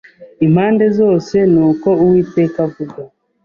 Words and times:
impande 0.45 0.85
zose 0.99 1.35
Ni 1.53 1.63
ko 1.81 1.89
Uwiteka 2.03 2.57
avuga 2.67 2.99